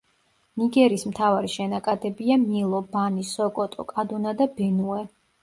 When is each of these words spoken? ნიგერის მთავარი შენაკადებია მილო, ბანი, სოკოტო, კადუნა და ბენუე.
ნიგერის 0.59 1.03
მთავარი 1.09 1.51
შენაკადებია 1.55 2.39
მილო, 2.47 2.81
ბანი, 2.97 3.27
სოკოტო, 3.35 3.87
კადუნა 3.93 4.35
და 4.43 4.51
ბენუე. 4.59 5.07